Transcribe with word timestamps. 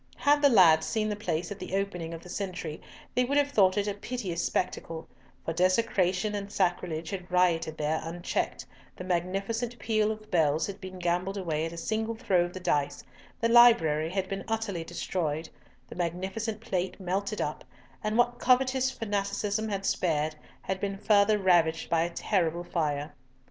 Had 0.17 0.41
the 0.41 0.49
lads 0.49 0.87
seen 0.87 1.09
the 1.09 1.15
place 1.15 1.51
at 1.51 1.59
the 1.59 1.75
opening 1.75 2.11
of 2.11 2.23
the 2.23 2.27
century 2.29 2.81
they 3.13 3.23
would 3.23 3.37
have 3.37 3.51
thought 3.51 3.77
it 3.77 3.85
a 3.87 3.93
piteous 3.93 4.43
spectacle, 4.43 5.07
for 5.45 5.53
desecration 5.53 6.33
and 6.33 6.51
sacrilege 6.51 7.11
had 7.11 7.29
rioted 7.29 7.77
there 7.77 8.01
unchecked, 8.03 8.65
the 8.95 9.03
magnificent 9.03 9.77
peal 9.77 10.09
of 10.11 10.31
bells 10.31 10.65
had 10.65 10.81
been 10.81 10.97
gambled 10.97 11.37
away 11.37 11.67
at 11.67 11.71
a 11.71 11.77
single 11.77 12.15
throw 12.15 12.43
of 12.45 12.53
the 12.53 12.59
dice, 12.59 13.03
the 13.39 13.47
library 13.47 14.09
had 14.09 14.27
been 14.27 14.43
utterly 14.47 14.83
destroyed, 14.83 15.47
the 15.87 15.93
magnificent 15.95 16.61
plate 16.61 16.99
melted 16.99 17.39
up, 17.39 17.63
and 18.03 18.17
what 18.17 18.39
covetous 18.39 18.89
fanaticism 18.89 19.69
had 19.69 19.85
spared 19.85 20.35
had 20.63 20.79
been 20.79 20.97
further 20.97 21.37
ravaged 21.37 21.91
by 21.91 22.01
a 22.01 22.09
terrible 22.09 22.63
fire. 22.63 23.13